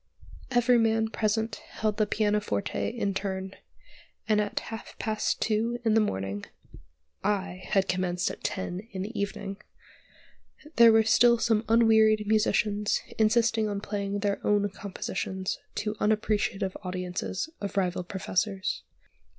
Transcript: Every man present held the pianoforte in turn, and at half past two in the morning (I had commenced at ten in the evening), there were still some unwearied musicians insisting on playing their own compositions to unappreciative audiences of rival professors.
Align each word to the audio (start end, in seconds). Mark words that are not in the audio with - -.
Every 0.49 0.79
man 0.79 1.09
present 1.09 1.57
held 1.57 1.97
the 1.97 2.07
pianoforte 2.07 2.87
in 2.89 3.13
turn, 3.13 3.53
and 4.27 4.41
at 4.41 4.59
half 4.71 4.97
past 4.97 5.39
two 5.39 5.79
in 5.85 5.93
the 5.93 6.01
morning 6.01 6.43
(I 7.23 7.61
had 7.67 7.87
commenced 7.87 8.31
at 8.31 8.43
ten 8.43 8.79
in 8.93 9.03
the 9.03 9.19
evening), 9.19 9.57
there 10.77 10.91
were 10.91 11.03
still 11.03 11.37
some 11.37 11.63
unwearied 11.69 12.23
musicians 12.25 12.99
insisting 13.19 13.69
on 13.69 13.79
playing 13.79 14.21
their 14.21 14.43
own 14.43 14.67
compositions 14.69 15.59
to 15.75 15.95
unappreciative 15.99 16.75
audiences 16.81 17.47
of 17.61 17.77
rival 17.77 18.03
professors. 18.03 18.81